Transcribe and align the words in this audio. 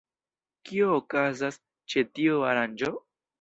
Kio 0.69 0.87
okazas 1.01 1.59
ĉe 1.95 2.05
tiu 2.17 2.41
aranĝo? 2.55 2.93